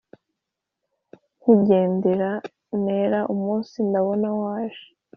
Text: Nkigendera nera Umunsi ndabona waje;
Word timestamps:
Nkigendera 1.39 2.31
nera 2.83 3.19
Umunsi 3.33 3.75
ndabona 3.89 4.29
waje; 4.41 4.85